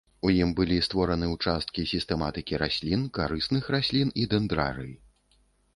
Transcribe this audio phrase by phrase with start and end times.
[0.27, 4.93] У ім былі створаны ўчасткі сістэматыкі раслін, карысных раслін і дэндрарый.